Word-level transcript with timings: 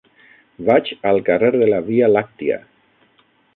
Vaig 0.69 0.89
al 1.09 1.21
carrer 1.27 1.53
de 1.57 1.69
la 1.73 1.83
Via 1.91 2.11
Làctia. 2.17 2.61